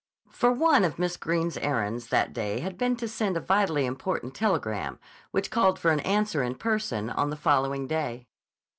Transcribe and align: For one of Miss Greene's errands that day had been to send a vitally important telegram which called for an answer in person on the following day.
For 0.31 0.51
one 0.51 0.83
of 0.83 0.97
Miss 0.97 1.15
Greene's 1.15 1.57
errands 1.57 2.07
that 2.07 2.33
day 2.33 2.61
had 2.61 2.75
been 2.75 2.95
to 2.95 3.07
send 3.07 3.37
a 3.37 3.39
vitally 3.39 3.85
important 3.85 4.33
telegram 4.33 4.97
which 5.29 5.51
called 5.51 5.77
for 5.77 5.91
an 5.91 5.99
answer 5.99 6.41
in 6.41 6.55
person 6.55 7.11
on 7.11 7.29
the 7.29 7.35
following 7.35 7.85
day. 7.85 8.25